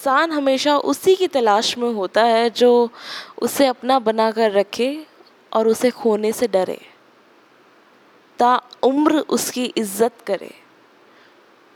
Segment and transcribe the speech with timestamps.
[0.00, 2.68] इंसान हमेशा उसी की तलाश में होता है जो
[3.38, 4.88] उसे अपना बना कर रखे
[5.52, 6.78] और उसे खोने से डरे।
[8.38, 10.50] ता उम्र उसकी इज़्ज़त करे,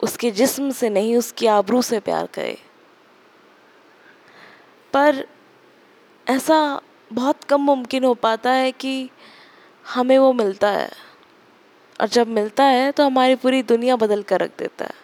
[0.01, 2.57] उसके जिस्म से नहीं, उसकी आबरू से प्यार करे।
[4.93, 5.25] पर
[6.27, 6.81] ऐसा
[7.11, 9.11] बहुत कम मुमकिन हो पाता है कि
[9.85, 10.91] हमें वो मिलता है,
[12.01, 15.03] और जब मिलता है तो हमारी पूरी दुनिया बदल कर रख देता है।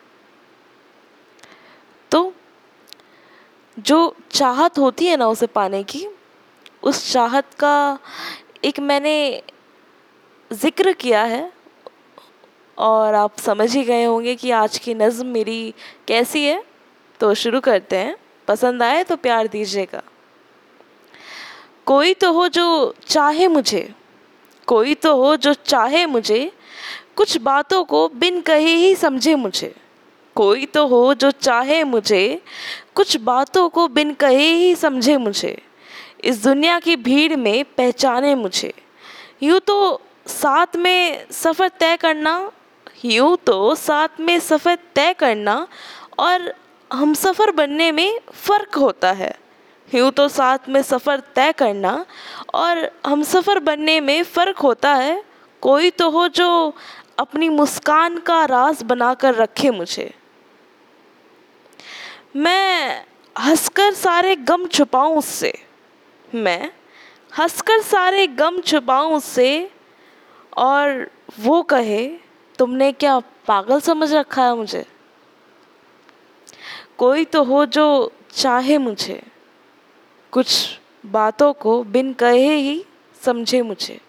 [3.86, 6.06] जो चाहत होती है ना उसे पाने की,
[6.82, 7.98] उस चाहत का
[8.64, 9.42] एक मैंने
[10.52, 11.52] ज़िक्र किया है
[12.78, 15.74] और आप समझ ही गए होंगे कि आज की नज़म मेरी
[16.08, 16.64] कैसी है।
[17.20, 18.16] तो शुरू करते हैं।
[18.48, 20.02] पसंद आए तो प्यार दीजिएगा।
[21.86, 23.94] कोई तो हो जो चाहे मुझे,
[24.66, 26.52] कोई तो हो जो चाहे मुझे,
[27.16, 29.74] कुछ बातों को बिन कहे ही समझे मुझे।
[30.36, 32.40] कोई तो हो जो चाहे मुझे,
[32.94, 35.56] कुछ बातों को बिन कहे ही समझे मुझे,
[36.24, 38.72] इस दुनिया की भीड़ में पहचाने मुझे।
[39.42, 42.50] यूँ तो साथ में सफ़र तय करना,
[43.04, 45.66] यूँ तो साथ में सफ़र तय करना
[46.18, 46.52] और
[46.90, 49.34] हम सफ़र बनने में फ़र्क होता है।
[49.88, 52.04] यूँ तो साथ में सफ़र तय करना
[52.54, 55.22] और हम सफ़र बनने में फ़र्क होता है।
[55.62, 56.74] कोई तो हो जो
[57.18, 60.12] अपनी मुस्कान का राज बना कर रखे मुझे।
[62.36, 63.04] मैं
[63.38, 65.64] हंसकर सारे गम छुपाऊं उससे।
[66.34, 66.72] मैं
[67.38, 69.70] हंसकर सारे गम छुपाऊं उससे
[70.56, 72.08] और वो कहे,
[72.58, 74.86] तुमने क्या पागल समझ रखा है मुझे?
[76.98, 79.22] कोई तो हो जो चाहे मुझे।
[80.32, 82.84] कुछ बातों को बिन कहे ही
[83.24, 84.00] समझे मुझे।